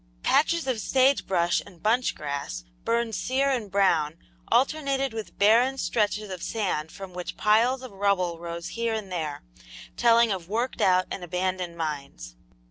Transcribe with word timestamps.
Patches 0.23 0.65
of 0.65 0.79
sage 0.79 1.27
brush 1.27 1.61
and 1.63 1.83
bunch 1.83 2.15
grass, 2.15 2.65
burned 2.85 3.13
sere 3.13 3.51
and 3.51 3.69
brown, 3.69 4.17
alternated 4.51 5.13
with 5.13 5.37
barren 5.37 5.77
stretches 5.77 6.31
of 6.31 6.41
sand 6.41 6.91
from 6.91 7.13
which 7.13 7.37
piles 7.37 7.83
of 7.83 7.91
rubble 7.91 8.39
rose 8.39 8.69
here 8.69 8.95
and 8.95 9.11
there, 9.11 9.43
telling 9.97 10.31
of 10.31 10.49
worked 10.49 10.81
out 10.81 11.05
and 11.11 11.23
abandoned 11.23 11.77
mines. 11.77 12.35